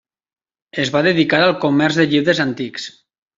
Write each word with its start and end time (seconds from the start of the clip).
Es 0.83 0.91
va 0.95 1.03
dedicar 1.07 1.41
al 1.49 1.53
comerç 1.67 2.01
de 2.01 2.07
llibres 2.15 2.43
antics. 2.47 2.89